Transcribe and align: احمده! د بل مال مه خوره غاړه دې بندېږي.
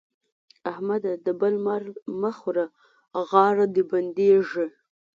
احمده! 0.71 1.13
د 1.25 1.27
بل 1.41 1.53
مال 1.65 1.83
مه 2.21 2.31
خوره 2.37 2.65
غاړه 3.29 3.65
دې 3.73 3.83
بندېږي. 3.91 4.65